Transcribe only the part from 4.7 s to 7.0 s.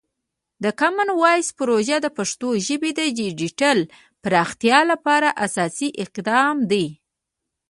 لپاره اساسي اقدام دی.